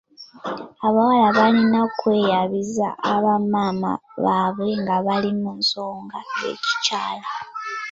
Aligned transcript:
Abawala 0.87 1.27
balina 1.39 1.77
okweyabiza 1.87 2.87
bamaama 3.23 3.91
baabwe 4.23 4.69
nga 4.81 4.95
bali 5.05 5.31
mu 5.41 5.51
nsonga 5.59 6.17
z'ekikyala. 6.39 7.29